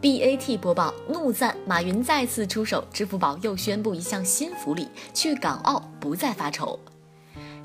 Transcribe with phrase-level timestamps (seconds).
[0.00, 6.80] BAT 播报：怒赞马云再次出手，支付宝又宣布一项新福利，去港澳不再发愁。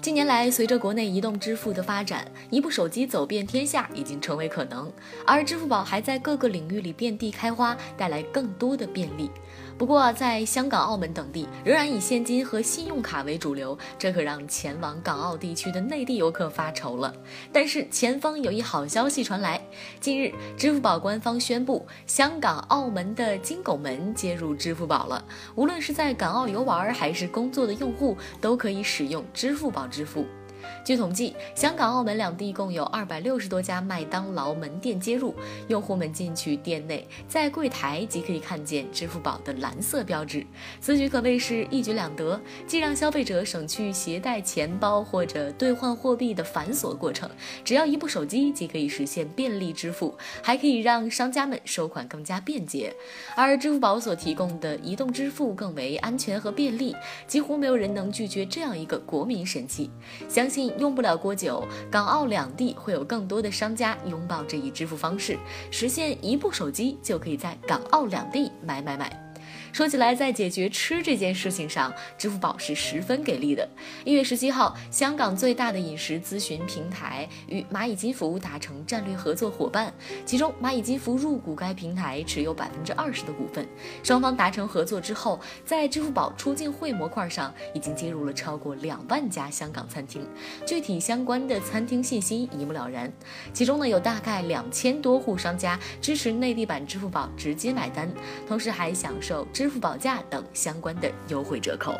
[0.05, 4.93] 近年来，随着国内移动支付的发展，一部手机走遍天下已经成为可能，
[5.25, 9.31] 而支付宝还在各个领域里遍地开花，带来更多的便利。
[9.79, 17.11] 不过，在香港、澳门等地，仍然以现金和信用卡为主流，这可让前往港澳地区的内地游客发愁了。
[17.51, 19.59] 但是，前方有一好消息传来：
[19.99, 25.25] 近日，支付宝官方宣布，香港、澳门的金拱门接入支付宝了。
[25.55, 30.27] 无论是在港澳游玩还是工作的用户，都可以使用支付宝支付。
[30.83, 35.33] 据统计，香港、澳门两地共有二百六十多家麦当劳门店接入，
[35.67, 40.45] 用户们进去店内，在柜台即可以看见支付宝的蓝色标志。
[40.79, 47.29] 此举可谓是一举两得，既让消费者省去携带钱包或者兑换货币的繁琐过程，
[47.63, 52.93] 只要一部手机即可以实现便利支付，还可以让商家们收款更加便捷。
[53.35, 59.89] 而支付宝所提供的移动支付更为安全和便利，几乎没有人能拒绝这样一个国民神器。
[60.27, 60.54] 相信。
[60.77, 65.37] 用不了多久，港澳两地会有更多的商家拥抱这一支付方式，
[65.71, 69.24] 实现一部手机就可以在港澳两地买买买。
[69.75, 73.67] 说起来，在解决吃这件事情上，支付宝是十分给力的。
[74.05, 79.93] 一月十七号，香港最大的饮食咨询平台与蚂蚁金服达成战略合作伙伴，
[80.25, 83.67] 其中蚂蚁金服入股该平台，持有百分之二十的股份。
[84.01, 90.25] 双方达成合作之后，在支付宝出境会模块上已经接入了超过两万家香港餐厅，
[90.65, 93.11] 具体相关的餐厅信息一目了然。
[93.51, 98.09] 其中呢，有大概两千多户商家支持内地版支付宝直接买单，
[98.47, 99.64] 同时还享受支。
[99.65, 101.91] 支付宝价等相关的优惠折扣。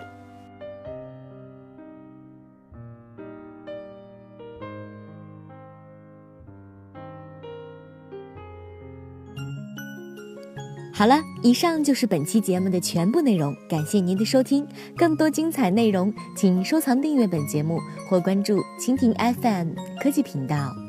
[10.93, 14.67] 好了，以上就是本期节目的全部内容，感谢您的收听。
[14.95, 20.84] 更多精彩内容，请收藏订阅本节目或关注蜻蜓 FM 科技频道。